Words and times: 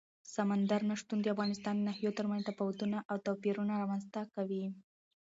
سمندر 0.35 0.81
نه 0.89 0.95
شتون 1.01 1.19
د 1.21 1.25
افغانستان 1.35 1.73
د 1.77 1.81
ناحیو 1.87 2.15
ترمنځ 2.17 2.41
تفاوتونه 2.49 2.97
او 3.09 3.15
توپیرونه 3.25 3.73
رامنځ 3.81 4.03
ته 4.13 4.21
کوي. 4.35 4.65